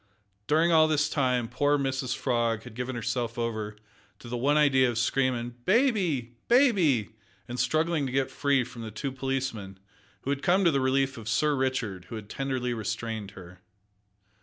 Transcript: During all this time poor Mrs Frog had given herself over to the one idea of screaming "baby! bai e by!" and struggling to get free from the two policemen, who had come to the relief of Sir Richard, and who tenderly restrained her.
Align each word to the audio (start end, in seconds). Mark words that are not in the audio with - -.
During 0.47 0.71
all 0.71 0.87
this 0.87 1.07
time 1.11 1.47
poor 1.47 1.77
Mrs 1.77 2.15
Frog 2.17 2.63
had 2.63 2.73
given 2.73 2.95
herself 2.95 3.37
over 3.37 3.75
to 4.17 4.27
the 4.27 4.35
one 4.35 4.57
idea 4.57 4.89
of 4.89 4.97
screaming 4.97 5.53
"baby! 5.65 6.37
bai 6.47 6.71
e 6.75 7.03
by!" 7.03 7.13
and 7.47 7.59
struggling 7.59 8.07
to 8.07 8.11
get 8.11 8.31
free 8.31 8.63
from 8.63 8.81
the 8.81 8.89
two 8.89 9.11
policemen, 9.11 9.77
who 10.21 10.31
had 10.31 10.41
come 10.41 10.65
to 10.65 10.71
the 10.71 10.81
relief 10.81 11.19
of 11.19 11.29
Sir 11.29 11.53
Richard, 11.55 11.95
and 11.95 12.05
who 12.05 12.19
tenderly 12.23 12.73
restrained 12.73 13.31
her. 13.37 13.61